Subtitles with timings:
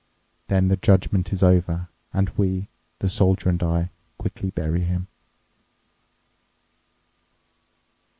[0.47, 5.07] Then the judgment is over, and we, the soldier and I, quickly bury him."